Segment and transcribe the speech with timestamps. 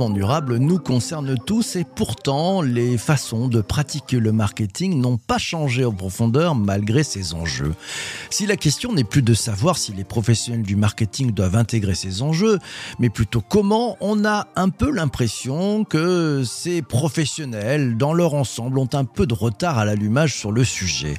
[0.00, 5.36] Développement durable nous concerne tous et pourtant les façons de pratiquer le marketing n'ont pas
[5.36, 7.74] changé en profondeur malgré ces enjeux.
[8.30, 12.22] Si la question n'est plus de savoir si les professionnels du marketing doivent intégrer ces
[12.22, 12.58] enjeux,
[12.98, 18.88] mais plutôt comment, on a un peu l'impression que ces professionnels dans leur ensemble ont
[18.94, 21.14] un peu de retard à l'allumage sur le sujet.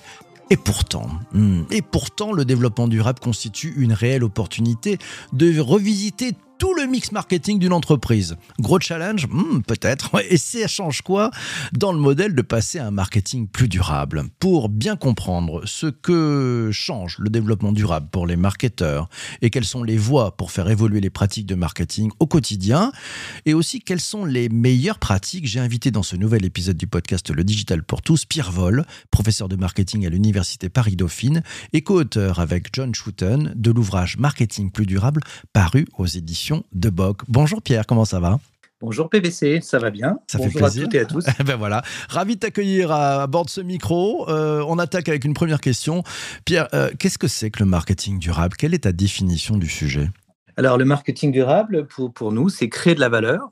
[0.50, 4.98] Et pourtant, hmm, et pourtant, le développement durable constitue une réelle opportunité
[5.34, 8.38] de revisiter tout le mix marketing d'une entreprise.
[8.60, 10.12] Gros challenge hmm, Peut-être.
[10.30, 11.32] Et ça change quoi
[11.74, 14.26] dans le modèle de passer à un marketing plus durable?
[14.38, 19.10] Pour bien comprendre ce que change le développement durable pour les marketeurs
[19.42, 22.92] et quelles sont les voies pour faire évoluer les pratiques de marketing au quotidien
[23.48, 27.32] et aussi quelles sont les meilleures pratiques, j'ai invité dans ce nouvel épisode du podcast
[27.32, 31.42] Le Digital pour tous Pierre Vol, professeur de marketing à l'Université Paris-Dauphine
[31.74, 35.22] et co-auteur avec John Schooten de l'ouvrage Marketing plus durable
[35.54, 37.22] paru aux éditions de Boc.
[37.28, 38.40] Bonjour Pierre, comment ça va
[38.82, 40.82] Bonjour PVC, ça va bien Ça Bonjour fait plaisir.
[40.82, 41.26] à toutes et à tous.
[41.46, 44.28] ben voilà, ravi de t'accueillir à, bord de ce micro.
[44.28, 46.04] Euh, on attaque avec une première question.
[46.46, 48.56] Pierre, euh, qu'est-ce que c'est que le marketing durable?
[48.58, 50.10] Quelle est ta définition du sujet?
[50.58, 53.52] Alors le marketing durable, pour, pour nous, c'est créer de la valeur.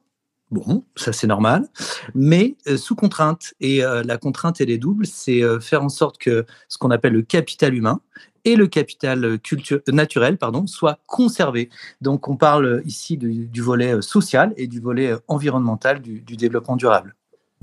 [0.49, 1.67] Bon, ça c'est normal,
[2.15, 3.53] mais euh, sous contrainte.
[3.59, 7.21] Et la contrainte, elle est double, c'est faire en sorte que ce qu'on appelle le
[7.21, 8.01] capital humain,
[8.45, 9.39] et le capital
[9.87, 11.69] naturel pardon, soit conservé.
[12.01, 16.75] Donc on parle ici du, volet euh, social et du volet euh, environnemental du, développement
[16.75, 17.15] durable.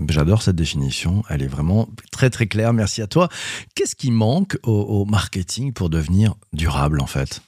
[0.08, 3.30] J'adore cette définition, elle est vraiment très très claire, merci à toi.
[3.74, 7.40] Qu'est-ce qui manque au marketing pour devenir durable en fait?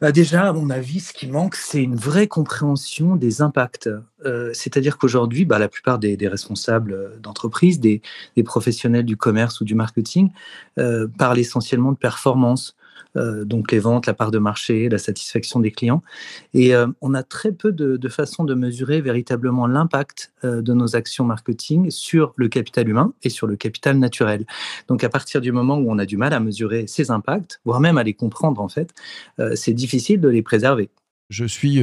[0.00, 3.90] Bah, déjà, à mon avis, ce qui manque, c'est une vraie compréhension des impacts.
[4.24, 8.00] Euh, c'est-à-dire qu'aujourd'hui, bah, la plupart des, responsables d'entreprise, des,
[8.44, 10.30] professionnels du commerce ou du marketing,
[10.78, 12.76] euh, parlent essentiellement de performance.
[13.16, 16.02] Euh, donc les ventes, la part de marché, la satisfaction des clients.
[16.54, 20.96] Et euh, on a très peu de, façons de mesurer véritablement l'impact euh, de nos
[20.96, 24.44] actions marketing sur le capital humain et sur le capital naturel.
[24.88, 27.80] Donc à partir du moment où on a du mal à mesurer ces impacts, voire
[27.80, 28.92] même à les comprendre en fait,
[29.54, 30.90] c'est difficile de les préserver.
[31.28, 31.80] Je suis,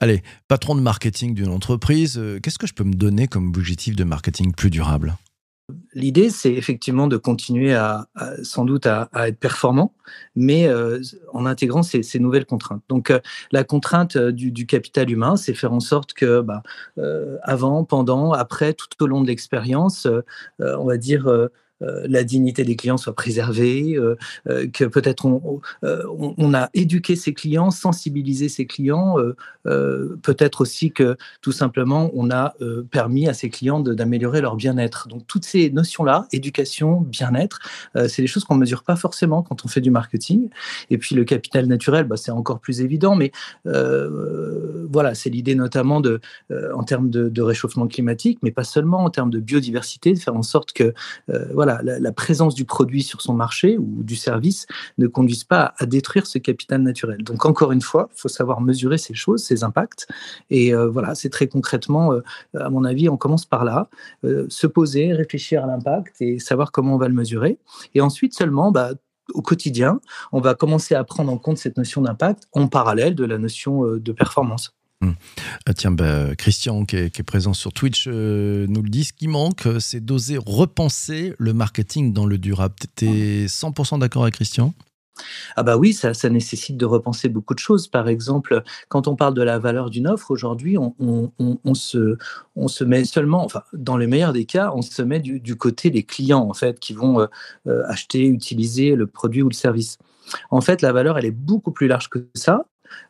[0.00, 2.20] allez, patron de marketing d'une entreprise.
[2.42, 5.16] Qu'est-ce que je peux me donner comme objectif de marketing plus durable?
[5.94, 8.06] L'idée, c'est effectivement de continuer à,
[8.42, 9.94] sans doute à, être performant,
[10.36, 11.00] mais euh,
[11.32, 12.82] en intégrant ces, nouvelles contraintes.
[12.90, 13.20] Donc, euh,
[13.50, 16.62] la contrainte euh, du, capital humain, c'est faire en sorte que, bah,
[17.42, 20.06] avant, pendant, après, tout au long de l'expérience,
[20.58, 21.48] on va dire
[21.80, 24.16] la dignité des clients soit préservée, euh,
[24.48, 29.16] euh, que peut-être on, a éduqué ses clients, sensibilisé ses clients,
[29.64, 32.54] peut-être aussi que tout simplement on a
[32.90, 35.08] permis à ses clients d'améliorer leur bien-être.
[35.08, 37.58] Donc toutes ces notions-là, éducation, bien-être,
[38.08, 40.48] c'est des choses qu'on ne mesure pas forcément quand on fait du marketing.
[40.90, 43.32] Et puis le capital naturel, bah, c'est encore plus évident, mais
[43.64, 46.20] voilà, c'est l'idée notamment de,
[46.74, 50.36] en termes de, de, réchauffement climatique, mais pas seulement en termes de biodiversité, de faire
[50.36, 50.94] en sorte que
[51.52, 54.66] voilà, la, présence du produit sur son marché ou du service
[54.98, 57.22] ne conduise pas à, détruire ce capital naturel.
[57.22, 60.06] Donc encore une fois, il faut savoir mesurer ces choses, ces impacts.
[60.50, 62.22] Et euh, voilà, c'est très concrètement, euh,
[62.58, 63.88] à mon avis, on commence par là,
[64.24, 67.58] euh, se poser, réfléchir à l'impact et savoir comment on va le mesurer.
[67.94, 68.90] Et ensuite seulement, bah,
[69.32, 70.00] au quotidien,
[70.32, 73.84] on va commencer à prendre en compte cette notion d'impact en parallèle de la notion
[73.96, 74.74] de performance.
[75.04, 75.14] Hmm.
[75.66, 79.04] Ah, tiens, bah, Christian, qui est, présent sur Twitch, euh, nous le dit.
[79.04, 82.74] Ce qui manque, c'est d'oser repenser le marketing dans le durable.
[82.96, 84.72] Tu es 100% d'accord avec Christian?
[85.54, 87.86] Ah bah oui, ça, nécessite de repenser beaucoup de choses.
[87.86, 93.46] Par exemple, quand on parle de la valeur d'une offre, aujourd'hui, on, se, met seulement,
[93.72, 96.94] dans le meilleur des cas, on se met du, côté des clients, en fait, qui
[96.94, 99.98] vont euh, acheter, utiliser le produit ou le service.
[100.50, 102.64] En fait, la valeur, elle est beaucoup plus large que ça.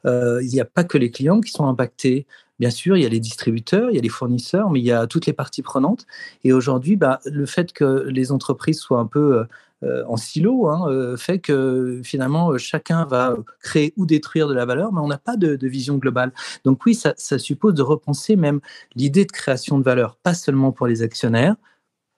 [0.07, 2.27] Euh, il n'y a pas que les clients qui sont impactés.
[2.61, 4.93] Bien sûr, il y a les distributeurs, il y a les fournisseurs, mais il y
[4.93, 6.07] a toutes les parties prenantes.
[6.45, 9.45] Et aujourd'hui, bah, le fait que les entreprises soient un peu
[9.85, 14.65] euh, en silo hein, euh, fait que finalement chacun va créer ou détruire de la
[14.65, 16.33] valeur, mais on n'a pas de, vision globale.
[16.65, 18.61] Donc oui, ça, suppose de repenser même
[18.95, 21.57] l'idée de création de valeur, pas seulement pour les actionnaires,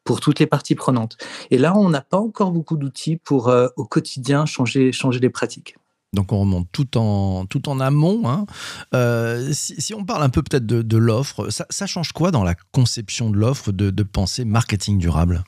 [0.05, 1.17] pour toutes les parties prenantes.
[1.51, 5.77] Et là, on n'a pas encore beaucoup d'outils pour au quotidien changer les pratiques.
[6.17, 8.29] Donc on remonte tout en, amont.
[8.29, 8.47] Hein.
[8.95, 13.31] Euh, si, on parle un peu peut-être de, l'offre, ça, change quoi dans la conception
[13.31, 15.45] de l'offre de, de penser marketing durable?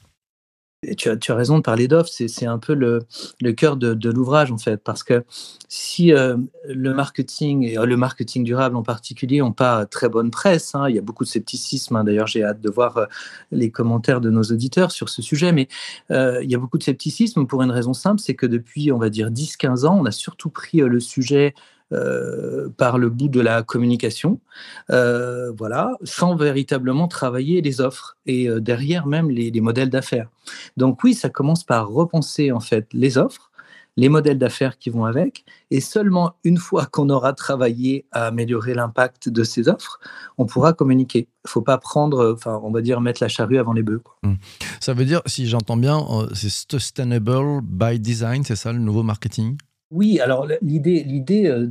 [0.96, 3.00] Tu as, tu as, raison de parler d'offres, c'est un peu le,
[3.40, 5.24] le cœur de, de l'ouvrage en fait, parce que
[5.68, 6.36] si euh,
[6.66, 10.88] le marketing et euh, le marketing durable en particulier n'ont pas très bonne presse, hein,
[10.88, 11.96] il y a beaucoup de scepticisme.
[11.96, 13.06] Hein, D'ailleurs, j'ai hâte de voir euh,
[13.50, 15.68] les commentaires de nos auditeurs sur ce sujet, mais
[16.10, 19.10] il y a beaucoup de scepticisme pour une raison simple, c'est que depuis, on va
[19.10, 21.54] dire 10-15 ans, on a surtout pris le sujet
[21.94, 24.40] euh, par le bout de la communication,
[24.90, 30.28] euh, voilà, sans véritablement travailler les offres et euh, derrière même les, modèles d'affaires.
[30.76, 33.50] Donc oui, ça commence par repenser en fait les offres,
[33.96, 38.74] les modèles d'affaires qui vont avec, et seulement une fois qu'on aura travaillé à améliorer
[38.74, 39.98] l'impact de ces offres,
[40.36, 41.20] on pourra communiquer.
[41.20, 44.02] Il ne faut pas prendre, enfin, on va dire, mettre la charrue avant les bœufs.
[44.24, 44.34] Mmh.
[44.80, 49.56] Ça veut dire, si j'entends bien, c'est sustainable by design, c'est ça le nouveau marketing?
[49.90, 51.68] Oui, alors l'idée, l'idée euh,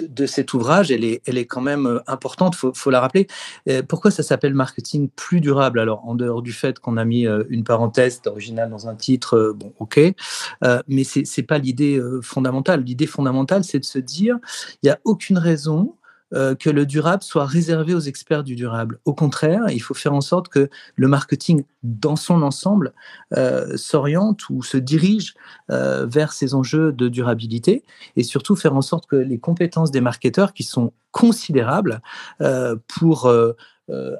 [0.00, 3.26] de, cet ouvrage, elle est, elle est quand même euh, importante, il faut, la rappeler.
[3.68, 5.78] Euh, pourquoi ça s'appelle marketing plus durable?
[5.78, 9.72] Alors, en dehors du fait qu'on a mis une parenthèse originale dans un titre, bon,
[9.78, 10.00] ok,
[10.88, 12.82] mais ce n'est pas l'idée fondamentale.
[12.82, 14.38] L'idée fondamentale, c'est de se dire,
[14.82, 15.94] il n'y a aucune raison
[16.32, 19.00] euh, que le durable soit réservé aux experts du durable.
[19.04, 22.92] Au contraire, il faut faire en sorte que le marketing dans son ensemble
[23.36, 25.34] euh, s'oriente ou se dirige
[25.72, 27.82] euh, vers ces enjeux de durabilité
[28.14, 32.00] et surtout faire en sorte que les compétences des marketeurs qui sont considérables
[32.86, 33.32] pour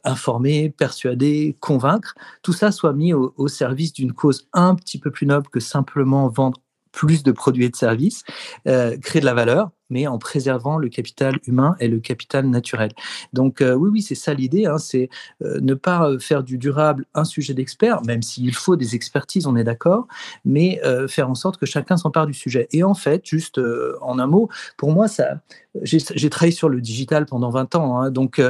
[0.02, 5.26] informer, persuader, convaincre, tout ça soit mis au service d'une cause un petit peu plus
[5.26, 6.60] noble que simplement vendre
[6.90, 8.24] plus de produits et de services,
[8.64, 12.90] créer de la valeur mais en préservant le capital humain et le capital naturel.
[13.32, 15.08] Donc euh, oui, oui, c'est ça l'idée, hein, c'est
[15.42, 19.46] euh, ne pas euh, faire du durable un sujet d'expert, même s'il faut des expertises,
[19.46, 20.06] on est d'accord,
[20.44, 22.68] mais faire en sorte que chacun s'empare du sujet.
[22.72, 23.60] Et en fait, juste
[24.00, 25.40] en un mot, pour moi, ça,
[25.82, 28.42] j'ai travaillé sur le digital pendant 20 ans, hein, donc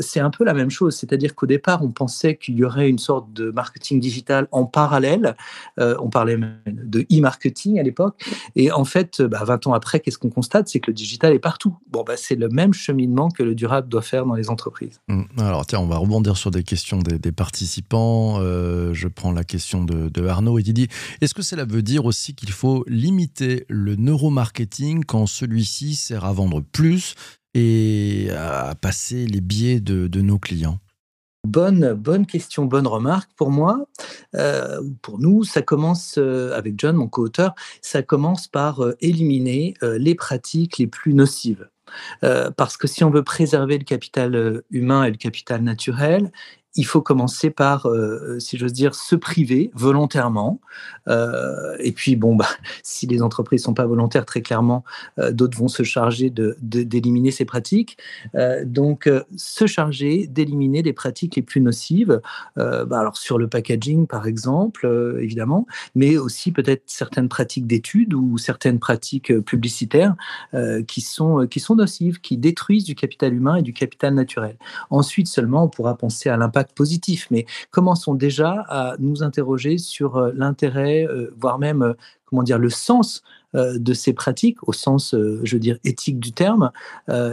[0.00, 2.98] c'est un peu la même chose, c'est-à-dire qu'au départ, on pensait qu'il y aurait une
[2.98, 5.36] sorte de marketing digital en parallèle,
[5.78, 8.20] on parlait même de e-marketing à l'époque,
[8.56, 10.68] et en fait, bah, 20 ans après, qu'est-ce qu'on constate?
[10.68, 11.76] C'est que le digital est partout.
[11.90, 15.00] Bon, bah, c'est le même cheminement que le durable doit faire dans les entreprises.
[15.08, 15.22] Mmh.
[15.38, 18.38] Alors, tiens, on va rebondir sur des questions des, participants.
[18.40, 20.64] Euh, je prends la question de, Arnaud et
[21.20, 26.32] Est-ce que cela veut dire aussi qu'il faut limiter le neuromarketing quand celui-ci sert à
[26.32, 26.53] vendre?
[26.60, 27.14] Plus
[27.54, 30.78] et à passer les biais de, nos clients
[31.46, 33.30] Bonne, bonne question, bonne remarque.
[33.36, 33.86] Pour moi,
[34.34, 39.74] euh, pour nous, ça commence euh, avec John, mon co-auteur, ça commence par euh, éliminer
[39.82, 41.68] les pratiques les plus nocives.
[42.56, 46.32] parce que si on veut préserver le capital humain et le capital naturel,
[46.76, 50.60] il faut commencer par, euh, si j'ose dire, se priver volontairement.
[51.06, 52.48] Euh, et puis, bon, bah,
[52.82, 54.84] si les entreprises sont pas volontaires, très clairement,
[55.18, 57.98] euh, d'autres vont se charger de, d'éliminer ces pratiques.
[58.64, 62.20] donc, se charger d'éliminer les pratiques les plus nocives.
[62.56, 68.38] Bah, alors, sur le packaging, par exemple, évidemment, mais aussi peut-être certaines pratiques d'études ou
[68.38, 70.14] certaines pratiques publicitaires
[70.86, 74.56] qui sont qui sont nocives, qui détruisent du capital humain et du capital naturel.
[74.90, 80.16] Ensuite seulement, on pourra penser à l'impact positif, mais commençons déjà à nous interroger sur
[80.16, 81.94] euh, l'intérêt, euh, voire même, euh,
[82.24, 83.22] comment dire, le sens
[83.56, 86.72] de ces pratiques, au sens, je veux dire, éthique du terme,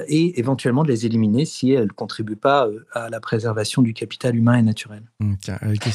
[0.07, 4.35] et éventuellement de les éliminer si elles ne contribuent pas à la préservation du capital
[4.35, 5.01] humain et naturel.
[5.19, 5.33] Mmh,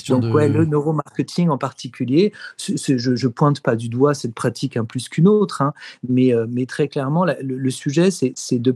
[0.08, 5.08] Donc, le neuromarketing en particulier, je ne pointe pas du doigt cette pratique un plus
[5.08, 5.72] qu'une autre, hein,
[6.08, 8.74] mais, mais très clairement, le sujet, c'est de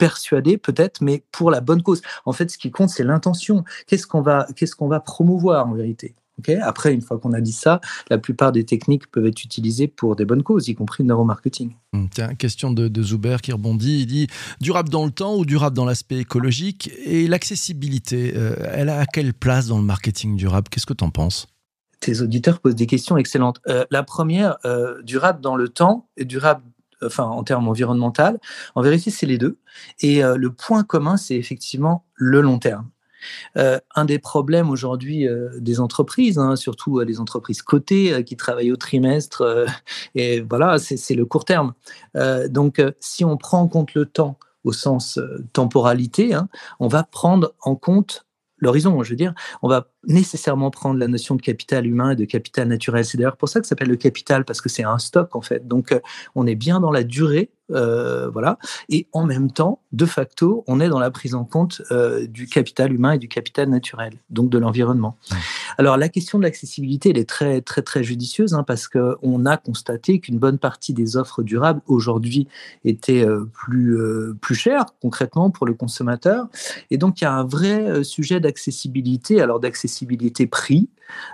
[0.00, 2.00] persuadé peut-être, mais pour la bonne cause.
[2.24, 3.64] En fait, ce qui compte, c'est l'intention.
[3.86, 6.14] Qu'est-ce qu'on va, qu'est-ce qu'on va promouvoir en vérité
[6.62, 10.16] Après, une fois qu'on a dit ça, la plupart des techniques peuvent être utilisées pour
[10.16, 11.74] des bonnes causes, y compris le neuromarketing.
[11.92, 14.00] Hum, tiens, question de, de, Zuber qui rebondit.
[14.00, 14.26] Il dit
[14.58, 19.06] durable dans le temps ou durable dans l'aspect écologique Et l'accessibilité, euh, elle a à
[19.06, 20.68] quelle place dans le marketing durable?
[20.70, 21.46] Qu'est-ce que tu en penses?
[22.00, 23.60] Tes auditeurs posent des questions excellentes.
[23.68, 26.62] Euh, la première, euh, durable dans le temps et durable
[27.04, 28.38] enfin en termes environnemental.
[28.74, 29.58] En vérité, c'est les deux.
[30.00, 32.88] Et euh, le point commun, c'est effectivement le long terme.
[33.58, 38.72] Euh, un des problèmes aujourd'hui euh, des entreprises, hein, surtout les entreprises cotées qui travaillent
[38.72, 39.66] au trimestre,
[40.14, 41.74] et voilà, c'est le court terme.
[42.48, 45.18] donc, si on prend en compte le temps au sens
[45.52, 46.48] temporalité, hein,
[46.80, 48.24] on va prendre en compte
[48.60, 49.02] l'horizon.
[49.02, 52.68] Je veux dire, on va nécessairement prendre la notion de capital humain et de capital
[52.68, 53.04] naturel.
[53.04, 55.40] C'est d'ailleurs pour ça que ça s'appelle le capital, parce que c'est un stock en
[55.40, 55.66] fait.
[55.66, 56.00] Donc, euh,
[56.34, 58.58] on est bien dans la durée, euh, voilà.
[58.88, 62.46] Et en même temps, de facto, on est dans la prise en compte euh, du
[62.46, 65.16] capital humain et du capital naturel, donc de l'environnement.
[65.78, 69.56] Alors la question de l'accessibilité, elle est très très très judicieuse hein, parce qu'on a
[69.56, 72.48] constaté qu'une bonne partie des offres durables aujourd'hui
[72.84, 73.98] étaient euh, plus
[74.40, 76.46] plus chères concrètement pour le consommateur,
[76.90, 80.88] et donc il y a un vrai sujet d'accessibilité, alors d'accessibilité prix,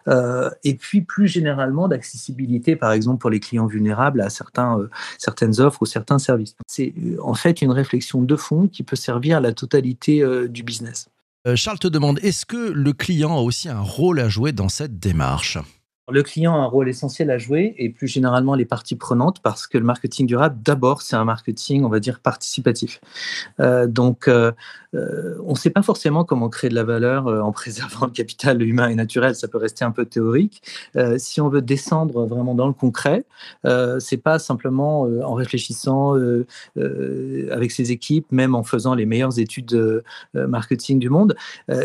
[0.07, 4.79] et puis plus généralement d'accessibilité, par exemple pour les clients vulnérables à certains,
[5.19, 6.55] certaines offres ou certains services.
[6.67, 8.37] C'est en fait une réflexion de
[8.71, 11.09] qui peut servir à la totalité euh, du business.
[11.47, 14.69] Euh, Charles te demande, est-ce que le client a aussi un rôle à jouer dans
[14.69, 15.59] cette démarche?
[16.09, 19.67] Le client a un rôle essentiel à jouer et plus généralement les parties prenantes parce
[19.67, 23.01] que le marketing durable, d'abord, c'est un marketing, on va dire, participatif.
[23.59, 24.53] Euh, donc, euh,
[24.95, 28.63] euh, on ne sait pas forcément comment créer de la valeur en préservant le capital
[28.63, 29.35] humain et naturel.
[29.35, 30.63] Ça peut rester un peu théorique.
[31.19, 33.25] si on veut descendre vraiment dans le concret,
[33.99, 36.15] c'est pas simplement en réfléchissant
[36.77, 41.37] avec ses équipes, même en faisant les meilleures études de marketing du monde.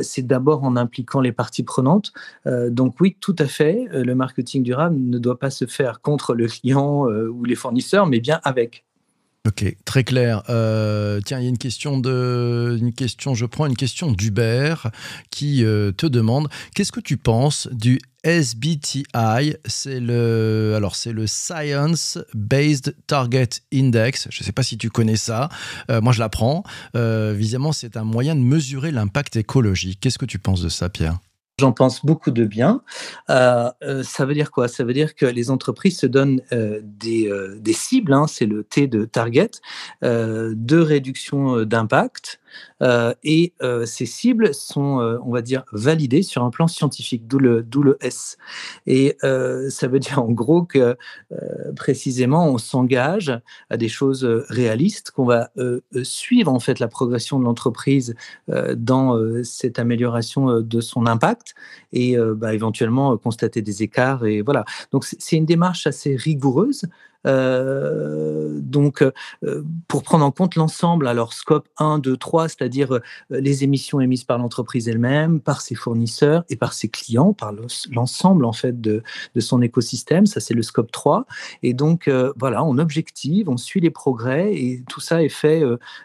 [0.01, 2.13] c'est d'abord en impliquant les parties prenantes.
[2.45, 7.10] donc oui, tout à fait marketing durable ne doit pas se faire contre le client
[7.10, 8.86] euh, ou les fournisseurs, mais bien avec.
[9.48, 10.44] Ok, très clair.
[10.50, 13.34] Euh, tiens, il y a une question de, une question.
[13.34, 14.91] Je prends une question d'Hubert
[15.32, 21.25] qui euh, te demande qu'est-ce que tu penses du SBTI C'est le, alors c'est le
[21.25, 24.27] Science Based Target Index.
[24.30, 25.50] Je ne sais pas si tu connais ça.
[25.89, 26.63] moi, je l'apprends.
[26.94, 30.00] visiblement, c'est un moyen de mesurer l'impact écologique.
[30.01, 31.18] Qu'est-ce que tu penses de ça, Pierre?
[31.62, 32.82] J'en pense beaucoup de bien.
[33.30, 34.68] Euh, euh, ça veut dire quoi?
[34.68, 38.88] Ça veut dire que les entreprises se donnent euh, des, cibles, hein, c'est le T
[38.88, 39.51] de target,
[40.01, 42.40] de réduction d'impact
[42.81, 47.27] euh, et euh, ces cibles sont, euh, on va dire, validées sur un plan scientifique,
[47.27, 48.38] d'où le, S.
[48.88, 50.96] Et ça veut dire en gros que
[51.75, 53.39] précisément on s'engage
[53.70, 55.50] à des choses réalistes, qu'on va
[56.03, 58.15] suivre en fait la progression de l'entreprise
[58.75, 61.53] dans cette amélioration de son impact
[61.91, 64.25] et bah, éventuellement constater des écarts.
[64.25, 64.65] Et voilà.
[64.91, 66.84] Donc c'est une démarche assez rigoureuse.
[67.27, 72.99] Euh, donc, euh, pour prendre en compte l'ensemble, alors scope 1, 2, 3, c'est-à-dire euh,
[73.29, 77.53] les émissions émises par l'entreprise elle-même, par ses fournisseurs et par ses clients, par
[77.91, 79.03] l'ensemble en fait de,
[79.39, 81.25] son écosystème, ça c'est le scope 3.
[81.63, 85.63] Et donc, voilà, on objective, on suit les progrès et tout ça est fait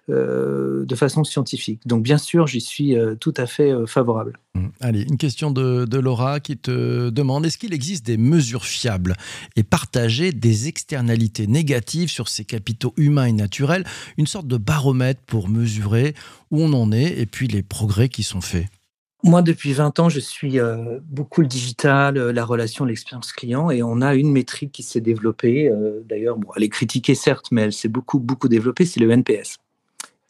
[0.09, 1.87] de façon scientifique.
[1.87, 4.39] Donc, bien sûr, j'y suis tout à fait favorable.
[4.57, 4.71] Mmh.
[4.81, 9.15] Allez, une question de, Laura qui te demande est-ce qu'il existe des mesures fiables
[9.57, 13.85] et partagées des externalités négative sur ces capitaux humains et naturels,
[14.19, 16.15] une sorte de baromètre pour mesurer
[16.51, 18.67] où on en est et puis les progrès qui sont faits?
[19.23, 23.71] Moi, depuis 20 ans, je suis euh, beaucoup le digital, euh, la relation, l'expérience client,
[23.71, 25.69] et on a une métrique qui s'est développée.
[25.69, 29.57] Euh, d'ailleurs, elle est critiquée certes, mais elle s'est beaucoup, beaucoup développée, c'est le NPS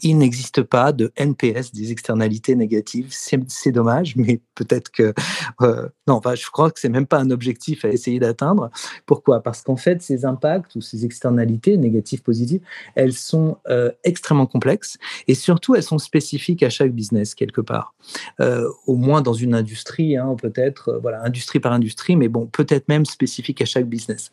[0.00, 3.08] il n'existe pas de NPS, des externalités négatives.
[3.10, 5.14] C'est dommage, mais peut-être que
[5.62, 6.14] euh, non.
[6.14, 8.70] Enfin, je crois que c'est même pas un objectif à essayer d'atteindre.
[9.06, 9.42] Pourquoi?
[9.42, 12.60] Parce qu'en fait, ces impacts ou ces externalités négatives, positives,
[12.94, 14.98] elles sont euh, extrêmement complexes
[15.28, 17.94] et surtout elles sont spécifiques à chaque business quelque part.
[18.40, 22.88] Euh, au moins dans une industrie, hein, peut-être voilà, industrie par industrie, mais bon, peut-être
[22.88, 24.30] même spécifique à chaque business.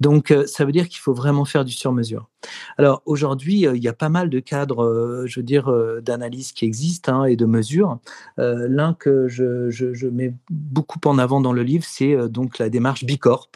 [0.00, 2.28] Donc, ça veut dire qu'il faut vraiment faire du sur-mesure.
[2.78, 6.64] Alors aujourd'hui, il y a pas mal de cadres je veux dire, euh, d'analyse qui
[6.64, 7.98] existent hein, et de mesures.
[8.38, 12.68] Euh, l'un que je, je, mets beaucoup en avant dans le livre, c'est donc la
[12.68, 13.50] démarche Bicorp.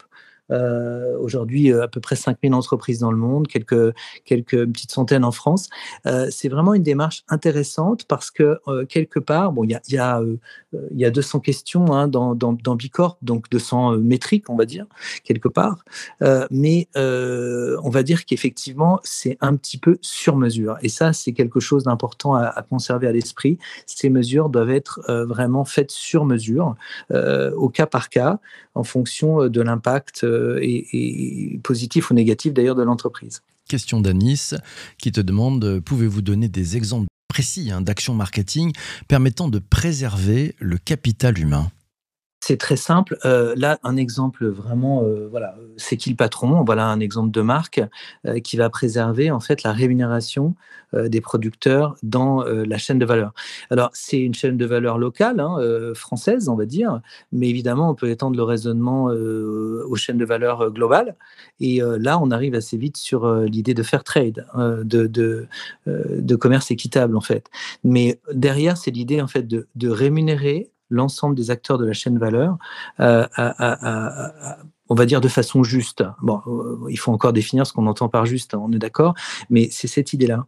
[0.51, 3.93] Euh, aujourd'hui, euh, à peu près 5000 entreprises dans le monde, quelques,
[4.25, 5.69] quelques petites centaines en France.
[6.05, 9.97] Euh, c'est vraiment une démarche intéressante parce que quelque part, bon, il y a, y,
[9.97, 10.21] a,
[10.91, 14.85] y a 200 questions hein, dans, dans, Bicorp, donc 200 métriques, on va dire,
[15.23, 15.83] quelque part.
[16.51, 20.77] mais on va dire qu'effectivement, c'est un petit peu sur mesure.
[20.81, 23.57] Et ça, c'est quelque chose d'important à, conserver à l'esprit.
[23.85, 26.75] Ces mesures doivent être vraiment faites sur mesure,
[27.11, 28.39] au cas par cas,
[28.75, 33.41] en fonction de l'impact euh, et, positif ou négatif d'ailleurs de l'entreprise.
[33.67, 34.51] Question d'Anis
[34.97, 38.73] qui te demande pouvez-vous donner des exemples précis hein, d'actions marketing
[39.07, 41.71] permettant de préserver le capital humain?
[42.41, 43.17] C'est très simple.
[43.23, 46.63] Euh, là, un exemple vraiment, euh, voilà, c'est qui le patron?
[46.65, 47.81] Voilà un exemple de marque
[48.43, 50.55] qui va préserver en fait la rémunération
[50.93, 53.33] euh, des producteurs dans euh, la chaîne de valeur.
[53.69, 56.99] Alors, c'est une chaîne de valeur locale, hein, euh, française, on va dire,
[57.31, 61.15] mais évidemment, on peut étendre le raisonnement aux chaînes de valeur globales.
[61.59, 64.45] Et là, on arrive assez vite sur l'idée de fair trade,
[64.83, 67.47] de, commerce équitable, en fait.
[67.83, 72.57] Mais derrière, c'est l'idée, en fait, de rémunérer l'ensemble des acteurs de la chaîne valeur
[72.99, 74.57] à, à,
[74.91, 76.03] on va dire de façon juste.
[76.21, 76.41] Bon,
[76.89, 79.13] il faut encore définir ce qu'on entend par juste, on est d'accord,
[79.49, 80.45] mais c'est cette idée-là.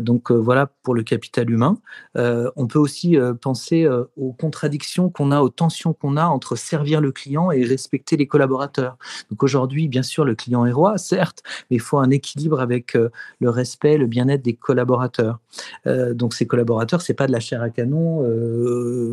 [0.00, 1.78] donc voilà pour le capital humain.
[2.16, 7.12] on peut aussi penser aux contradictions qu'on a, aux tensions qu'on a entre servir le
[7.12, 8.98] client et respecter les collaborateurs.
[9.30, 12.98] Donc aujourd'hui, bien sûr, le client est roi, certes, mais il faut un équilibre avec
[13.38, 15.38] le respect, le bien-être des collaborateurs.
[15.84, 18.24] donc ces collaborateurs, c'est pas de la chair à canon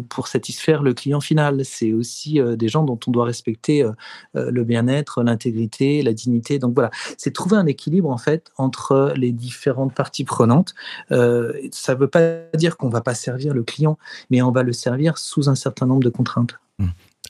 [0.09, 1.63] pour satisfaire le client final.
[1.63, 3.87] C'est aussi des gens dont on doit respecter
[4.33, 6.59] le bien-être, l'intégrité, la dignité.
[6.59, 10.73] Donc voilà, c'est trouver un équilibre en fait entre les différentes parties prenantes.
[11.11, 13.97] Euh, ça ne veut pas dire qu'on ne va pas servir le client,
[14.29, 16.59] mais on va le servir sous un certain nombre de contraintes.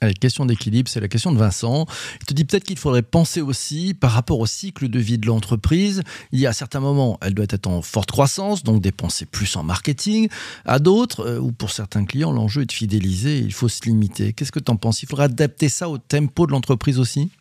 [0.02, 1.86] Allez, question d'équilibre, c'est la question de Vincent.
[2.20, 5.28] Il te dit peut-être qu'il faudrait penser aussi par rapport au cycle de vie de
[5.28, 6.04] l'entreprise.
[6.32, 9.64] Il y a certains moments, elle doit être en forte croissance, donc dépenser plus en
[9.64, 10.28] marketing.
[10.66, 14.34] À d'autres, euh, ou pour certains clients, l'enjeu est de fidéliser, il faut se limiter.
[14.34, 15.04] Qu'est-ce que tu en penses?
[15.04, 17.32] Il faudrait adapter ça au tempo de l'entreprise aussi?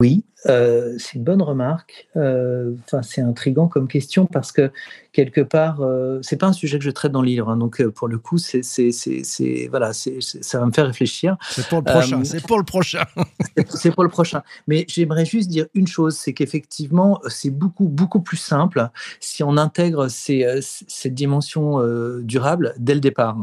[0.00, 2.08] Oui, euh, c'est une bonne remarque.
[2.16, 2.72] Euh,
[3.02, 4.70] c'est intrigant comme question parce que
[5.12, 7.48] quelque part, euh, c'est pas un sujet que je traite dans le livre.
[7.48, 11.36] Hein, donc, pour le coup, c'est, c'est, voilà, ça va me faire réfléchir.
[11.50, 12.24] C'est pour le prochain.
[12.24, 13.04] c'est pour le prochain.
[13.68, 14.42] c'est pour le prochain.
[14.66, 18.88] Mais j'aimerais juste dire une chose, c'est qu'effectivement, c'est beaucoup beaucoup plus simple
[19.20, 21.80] si on intègre cette dimension
[22.22, 23.36] durable dès le départ.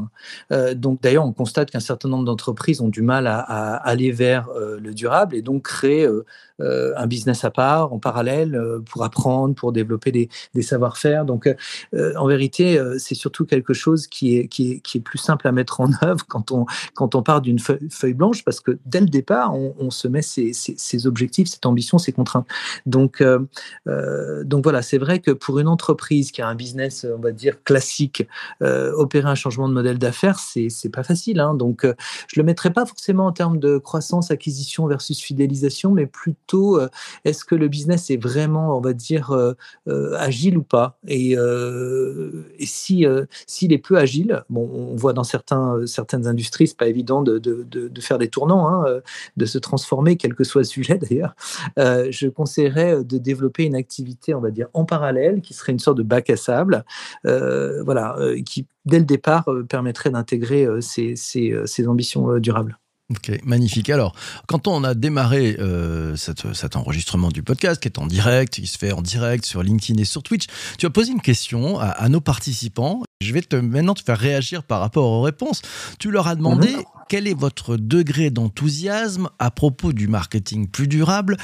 [0.75, 4.49] donc, d'ailleurs, on constate qu'un certain nombre d'entreprises ont du mal à, à aller vers
[4.55, 6.07] le durable et donc créer
[6.61, 10.29] euh, un business à part, en parallèle, euh, pour apprendre, pour développer des,
[10.61, 11.25] savoir-faire.
[11.25, 11.47] Donc,
[11.93, 15.47] euh, en vérité, c'est surtout quelque chose qui est, qui, est, qui est plus simple
[15.47, 18.99] à mettre en œuvre quand on, quand on part d'une feuille, blanche, parce que dès
[18.99, 22.47] le départ, on, se met ses, objectifs, cette ambition, ses contraintes.
[22.85, 23.23] Donc,
[23.85, 27.63] donc voilà, c'est vrai que pour une entreprise qui a un business, on va dire,
[27.63, 28.27] classique,
[28.61, 31.39] opérer un changement de modèle d'affaires, c'est pas facile.
[31.39, 31.53] Hein.
[31.53, 36.48] Donc, je le mettrai pas forcément en termes de croissance, acquisition versus fidélisation, mais plutôt
[36.53, 36.87] euh,
[37.25, 39.53] est-ce que le business est vraiment, on va dire, euh,
[39.87, 40.97] euh, agile ou pas?
[41.07, 41.35] Et,
[42.59, 43.05] si
[43.47, 47.37] s'il est peu agile, bon, on voit dans certains, certaines industries, c'est pas évident de,
[47.39, 49.01] de, de, faire des tournants, hein,
[49.37, 51.35] de se transformer, quel que soit le sujet d'ailleurs.
[51.77, 55.97] je conseillerais de développer une activité, on va dire, en parallèle, qui serait une sorte
[55.97, 56.83] de bac à sable,
[57.23, 62.77] voilà, qui dès le départ permettrait d'intégrer ces, ces, ces ambitions durables.
[63.11, 63.89] Ok, magnifique.
[63.89, 64.13] Alors,
[64.47, 68.77] quand on a démarré euh, cet enregistrement du podcast, qui est en direct, qui se
[68.77, 70.45] fait en direct sur LinkedIn et sur Twitch,
[70.77, 73.01] tu as posé une question à, nos participants.
[73.21, 75.61] Je vais te, maintenant te faire réagir par rapport aux réponses.
[75.99, 80.87] Tu leur as demandé mhm quel est votre degré d'enthousiasme à propos du marketing plus
[80.87, 81.37] durable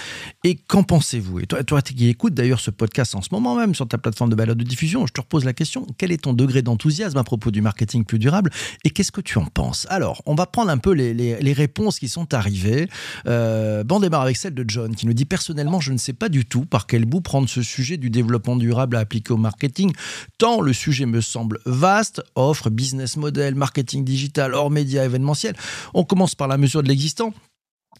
[0.43, 1.39] et qu'en pensez-vous?
[1.39, 4.29] Et toi, toi qui écoutes d'ailleurs ce podcast en ce moment même sur ta plateforme
[4.29, 7.23] de balade de diffusion, je te repose la question, quel est ton degré d'enthousiasme à
[7.23, 8.51] propos du marketing plus durable
[8.83, 9.87] et qu'est-ce que tu en penses?
[9.89, 12.87] Alors, on va prendre un peu les, réponses qui sont arrivées.
[13.27, 16.13] Euh, bon, on démarre avec celle de John qui nous dit personnellement, je ne sais
[16.13, 19.37] pas du tout par quel bout prendre ce sujet du développement durable à appliquer au
[19.37, 19.93] marketing,
[20.37, 25.55] tant le sujet me semble vaste, offre, business model, marketing digital, hors médias événementiels.
[25.93, 27.33] On commence par la mesure de l'existant.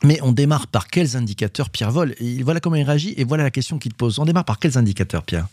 [0.04, 3.51] Mais on démarre par quels indicateurs Pierre Vol Voilà comment il réagit et voilà la
[3.51, 4.19] question qu'il pose.
[4.19, 5.47] On démarre par quels indicateurs, Pierre?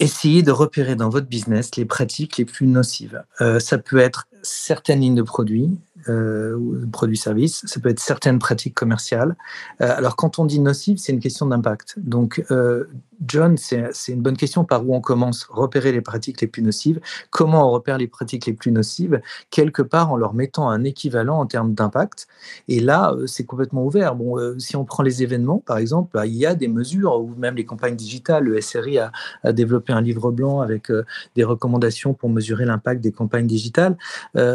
[0.00, 3.24] Essayez de repérer dans votre business les pratiques les plus nocives.
[3.40, 5.76] Euh, ça peut être certaines lignes de produits,
[6.08, 9.36] euh, produits-services, ça peut être certaines pratiques commerciales.
[9.80, 11.94] Euh, alors quand on dit nocive, c'est une question d'impact.
[11.98, 12.84] Donc euh,
[13.26, 14.64] John, c'est une bonne question.
[14.64, 17.00] Par où on commence Repérer les pratiques les plus nocives.
[17.30, 21.38] Comment on repère les pratiques les plus nocives Quelque part en leur mettant un équivalent
[21.38, 22.28] en termes d'impact.
[22.68, 24.14] Et là, euh, c'est complètement ouvert.
[24.14, 27.34] Bon, si on prend les événements, par exemple, bah, il y a des mesures, ou
[27.36, 28.44] même les campagnes digitales.
[28.44, 29.12] Le SRI a,
[29.52, 30.92] développé un livre blanc avec
[31.34, 33.96] des recommandations pour mesurer l'impact des campagnes digitales.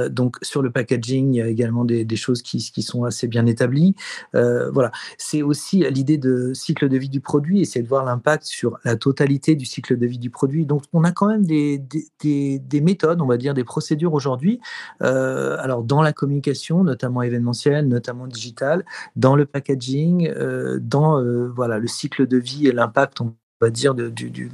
[0.09, 3.95] donc, sur le packaging, également des, choses qui, sont assez bien établies.
[4.33, 4.91] voilà.
[5.17, 8.95] C'est aussi l'idée de cycle de vie du produit, essayer de voir l'impact sur la
[8.95, 10.65] totalité du cycle de vie du produit.
[10.65, 11.81] Donc, on a quand même des,
[12.21, 14.59] des, méthodes, on va dire, des procédures aujourd'hui.
[15.01, 21.47] Euh, alors, dans la communication, notamment événementielle, notamment digitale, dans le packaging, euh, dans euh,
[21.47, 23.21] voilà, le cycle de vie et l'impact,
[23.63, 24.51] va dire, de, du,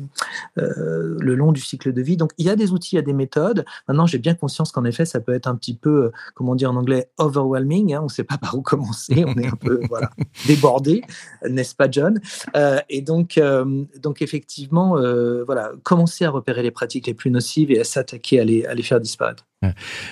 [0.58, 2.18] euh, le long du cycle de vie.
[2.18, 3.66] Donc, il y a des outils, il y a des méthodes.
[3.88, 6.72] Maintenant, j'ai bien conscience qu'en effet, ça peut être un petit peu, euh, comment dire
[6.72, 7.94] en anglais, overwhelming.
[7.94, 8.00] Hein.
[8.02, 9.26] on ne sait pas par où commencer.
[9.26, 10.12] On est un peu voilà,
[10.48, 11.04] débordé,
[11.48, 12.20] n'est-ce pas, John?
[12.56, 13.40] Euh, Et donc,
[14.02, 14.96] donc effectivement,
[15.46, 18.74] voilà, commencer à repérer les pratiques les plus nocives et à s'attaquer à les, à
[18.74, 19.46] les faire disparaître.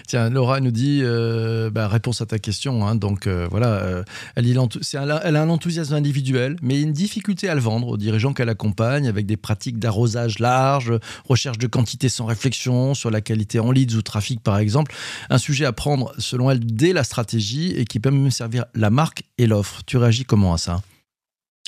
[0.07, 2.85] Tiens, Laura nous dit, euh, bah, réponse à ta question.
[2.85, 4.03] Hein, donc euh, voilà, euh,
[4.35, 8.49] elle, elle, a un enthousiasme individuel, mais une difficulté à le vendre aux dirigeants qu'elle
[8.49, 10.93] accompagne avec des pratiques d'arrosage large,
[11.25, 14.93] recherche de quantité sans réflexion sur la qualité en leads ou trafic par exemple.
[15.29, 18.89] Un sujet à prendre selon elle dès la stratégie et qui peut même servir la
[18.89, 19.81] marque et l'offre.
[19.85, 20.81] Tu réagis comment à ça?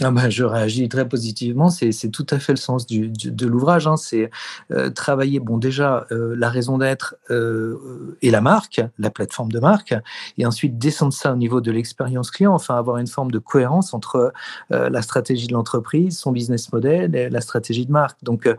[0.01, 1.69] Ah bah, je réagis très positivement.
[1.69, 3.87] C'est tout à fait le sens de l'ouvrage.
[3.87, 3.97] Hein.
[3.97, 4.29] C'est
[4.71, 9.59] euh, travailler, bon, déjà, euh, la raison d'être euh, et la marque, la plateforme de
[9.59, 9.93] marque,
[10.37, 13.93] et ensuite descendre ça au niveau de l'expérience client, enfin avoir une forme de cohérence
[13.93, 14.33] entre
[14.69, 18.23] la stratégie de l'entreprise, son business model et la stratégie de marque.
[18.23, 18.49] Donc,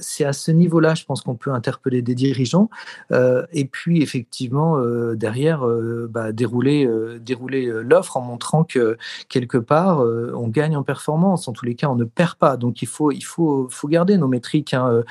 [0.00, 2.68] c'est à ce niveau-là, je pense qu'on peut interpeller des dirigeants.
[3.12, 4.78] et puis, effectivement,
[5.14, 5.64] derrière,
[6.08, 6.88] bah, dérouler,
[7.20, 8.96] dérouler l'offre en montrant que
[9.28, 11.48] quelque part, on gagne en performance.
[11.48, 12.56] En tous les cas, on ne perd pas.
[12.56, 14.74] Donc, il faut, il faut, faut garder nos métriques.
[14.74, 15.02] Hein, euh,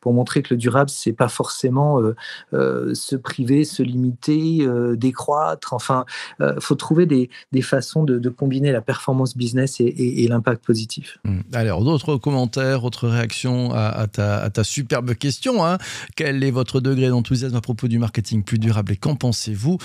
[0.00, 2.14] pour montrer que le durable, c'est pas forcément euh,
[2.52, 5.72] euh, se priver, se limiter, euh, décroître.
[5.72, 6.04] Enfin,
[6.40, 11.18] il faut trouver des, des façons de, combiner la performance business et, l'impact positif.
[11.24, 11.40] Mmh.
[11.52, 15.64] Alors, d'autres commentaires, autres réactions à, à, ta, à ta, superbe question.
[15.64, 15.78] Hein.
[16.16, 19.78] Quel est votre degré d'enthousiasme à propos du marketing plus durable et qu'en pensez-vous?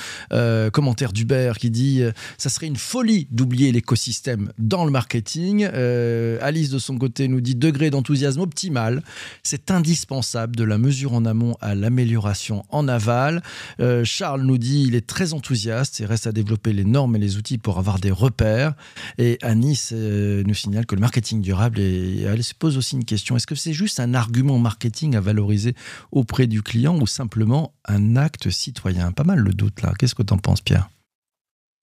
[0.71, 2.03] Commentaire d'Hubert qui dit
[2.37, 5.65] ça serait une folie d'oublier l'écosystème dans le marketing.
[5.65, 9.03] Alice de son côté nous dit degré d'enthousiasme optimal.
[9.43, 13.41] C'est un indispensable de la mesure en amont à l'amélioration en aval.
[13.79, 17.19] Euh, Charles nous dit il est très enthousiaste et reste à développer les normes et
[17.19, 18.73] les outils pour avoir des repères.
[19.17, 23.05] Et Anis euh, nous signale que le marketing durable, et elle se pose aussi une
[23.05, 25.73] question, est-ce que c'est juste un argument marketing à valoriser
[26.11, 29.13] auprès du client ou simplement un acte citoyen?
[29.13, 29.93] Pas mal le doute là.
[29.97, 30.89] Qu'est-ce que tu en penses Pierre?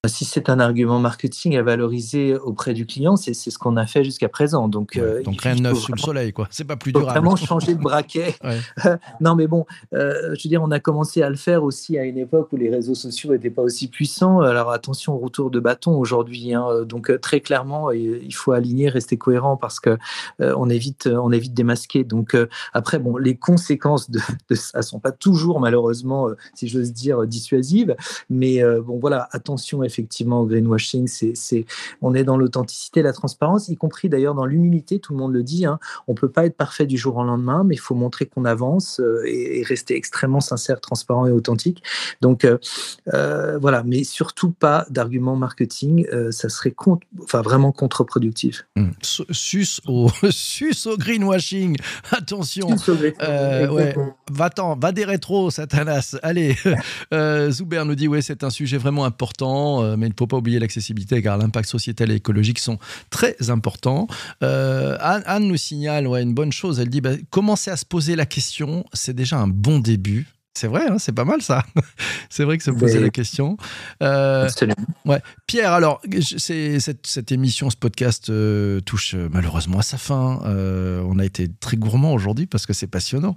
[0.08, 4.04] Si c'est un argument marketing à valoriser auprès du client, c'est ce qu'on a fait
[4.04, 4.68] jusqu'à présent.
[4.68, 6.48] Donc, euh, donc rien de neuf sous le soleil, quoi.
[6.50, 7.10] C'est pas plus durable.
[7.10, 8.34] Vraiment changer de braquet.
[9.20, 12.04] non, mais bon, euh, je veux dire, on a commencé à le faire aussi à
[12.04, 14.40] une époque où les réseaux sociaux n'étaient pas aussi puissants.
[14.40, 16.54] Alors attention au retour de bâton aujourd'hui.
[16.54, 16.84] Hein.
[16.84, 19.96] Donc euh, très clairement, il faut aligner, rester cohérent parce que
[20.40, 22.04] on évite, on évite démasquer.
[22.04, 22.36] Donc
[22.72, 27.96] après, bon, les conséquences de, de ça sont pas toujours malheureusement, si j'ose dire, dissuasives.
[28.28, 29.93] Mais bon, voilà, attention effectivement
[30.33, 31.09] au greenwashing.
[31.09, 31.66] C'est,
[32.02, 34.98] on est dans l'authenticité, la transparence, y compris d'ailleurs dans l'humilité.
[34.98, 35.66] Tout le monde le dit.
[35.66, 35.78] Hein.
[36.09, 39.00] On peut pas être parfait du jour au lendemain, mais il faut montrer qu'on avance
[39.00, 41.83] euh, et, rester extrêmement sincère, transparent et authentique.
[42.20, 42.59] Donc euh,
[43.12, 46.07] euh, voilà, mais surtout pas d'argument marketing.
[46.30, 46.74] ça serait
[47.22, 48.66] enfin vraiment contre-productif.
[48.76, 48.90] Mmh.
[49.02, 51.76] Sus au sus au greenwashing.
[52.11, 52.68] Attention.
[52.68, 53.94] ouais.
[54.30, 56.16] Va-t'en, va des rétros, Satanas.
[56.22, 56.57] Allez.
[57.50, 59.84] Zuber nous dit ouais, c'est un sujet vraiment important.
[59.85, 62.79] Euh, mais il ne faut pas oublier l'accessibilité car l'impact sociétal et écologique sont
[63.11, 64.07] très importants.
[64.42, 66.81] Euh, Anne, nous signale ouais, une bonne chose.
[66.81, 70.27] Elle dit bah, commencer à se poser la question, c'est déjà un bon début.
[70.57, 71.64] C'est vrai, hein, c'est pas mal ça.
[72.31, 73.57] c'est vrai que se poser la question.
[74.05, 74.49] Euh,
[75.05, 75.20] ouais.
[75.49, 78.31] Pierre, alors, cette, cette, émission, ce podcast
[78.85, 80.40] touche malheureusement à sa fin.
[80.44, 83.35] on a été très gourmand aujourd'hui parce que c'est passionnant.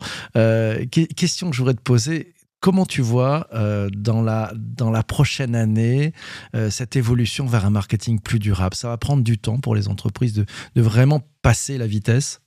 [1.15, 5.55] question que je voudrais te poser Comment tu vois euh, dans, la, dans la prochaine
[5.55, 6.13] année
[6.55, 8.75] euh, cette évolution vers un marketing plus durable?
[8.75, 12.41] Ça va prendre du temps pour les entreprises de, de vraiment passer la vitesse?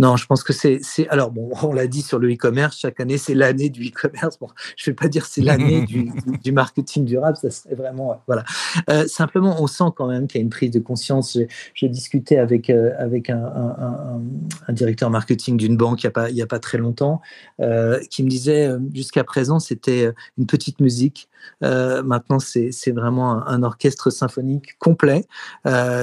[0.00, 3.18] Non, je pense que c'est, alors bon, on l'a dit sur le e-commerce, chaque année
[3.18, 4.38] c'est l'année du e-commerce.
[4.38, 6.10] Bon, je vais pas dire c'est l'année du,
[6.42, 8.44] du, marketing durable, ça serait vraiment, voilà.
[8.88, 11.36] Euh, simplement, on sent quand même qu'il y a une prise de conscience.
[11.74, 14.22] J'ai discuté avec euh, avec un, un,
[14.68, 17.20] un, directeur marketing d'une banque il y a pas il y a pas très longtemps,
[17.60, 21.28] euh, qui me disait jusqu'à présent c'était une petite musique,
[21.60, 25.26] maintenant c'est vraiment un, orchestre symphonique complet.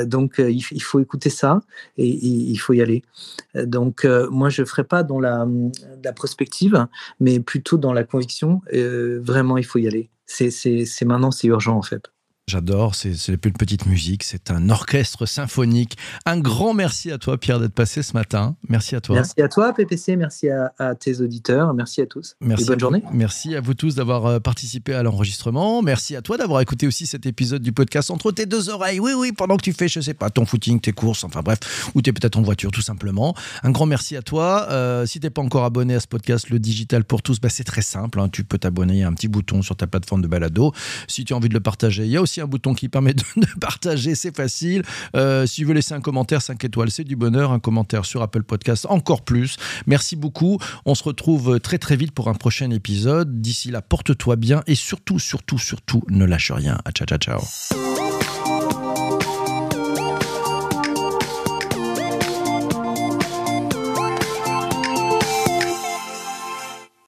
[0.06, 1.62] donc il, il, faut écouter ça
[1.98, 3.02] et, et il faut y aller.
[3.56, 5.48] Donc donc, euh, moi, je ne ferai pas dans la,
[6.04, 6.88] la, prospective,
[7.22, 8.60] mais plutôt dans la conviction.
[8.74, 10.10] Euh, vraiment, il faut y aller.
[10.26, 12.12] C'est maintenant, c'est urgent, en fait.
[12.50, 15.98] J'adore, c'est plus une petite musique, c'est un orchestre symphonique.
[16.26, 18.56] Un grand merci à toi, Pierre, d'être passé ce matin.
[18.70, 19.16] Merci à toi.
[19.18, 22.38] Merci à toi, PPC, merci à, tes auditeurs, merci à tous.
[22.40, 23.04] Merci bonne journée.
[23.12, 25.82] Merci à vous tous d'avoir euh, participé à l'enregistrement.
[25.82, 29.02] Merci à toi d'avoir écouté aussi cet épisode du podcast entre tes deux oreilles.
[29.02, 31.92] Oui, oui, pendant que tu fais, je sais pas, ton footing, tes courses, enfin bref,
[31.96, 33.36] ou tu es peut-être en voiture tout simplement.
[33.64, 34.68] Un grand merci à toi.
[34.70, 37.66] Euh, si t'es pas encore abonné à ce podcast, le digital pour tous, bah, c'est
[37.66, 38.22] très simple.
[38.22, 38.30] Hein.
[38.30, 40.72] Tu peux t'abonner, il y a un petit bouton sur ta plateforme de balado.
[41.10, 43.14] Si tu as envie de le partager, il y a aussi un bouton qui permet
[43.14, 43.24] de,
[43.60, 44.84] partager, c'est facile.
[45.16, 47.52] Euh, si tu veux laisser un commentaire, 5 étoiles, c'est du bonheur.
[47.52, 49.58] Un commentaire sur Apple Podcast, encore plus.
[49.86, 50.60] Merci beaucoup.
[50.86, 53.42] On se retrouve très très vite pour un prochain épisode.
[53.42, 56.80] D'ici là, porte-toi bien et surtout, surtout, surtout, ne lâche rien.
[56.94, 58.17] Ciao, ciao, ciao.